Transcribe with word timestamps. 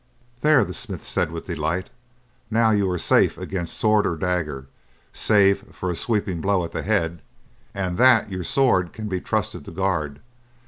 "There!" 0.41 0.65
the 0.65 0.73
smith 0.73 1.05
said 1.05 1.29
with 1.31 1.45
delight. 1.45 1.91
"Now 2.49 2.71
you 2.71 2.89
are 2.89 2.97
safe 2.97 3.37
against 3.37 3.77
sword 3.77 4.07
or 4.07 4.15
dagger, 4.15 4.65
save 5.13 5.75
for 5.75 5.91
a 5.91 5.95
sweeping 5.95 6.41
blow 6.41 6.65
at 6.65 6.71
the 6.71 6.81
head, 6.81 7.21
and 7.75 7.99
that 7.99 8.31
your 8.31 8.43
sword 8.43 8.93
can 8.93 9.07
be 9.07 9.21
trusted 9.21 9.63
to 9.65 9.69
guard. 9.71 10.19